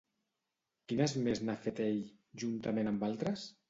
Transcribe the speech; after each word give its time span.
Quines 0.93 1.15
més 1.29 1.43
n'ha 1.45 1.59
fet 1.69 1.85
ell 1.87 2.03
juntament 2.47 2.95
amb 2.95 3.11
altres? 3.15 3.51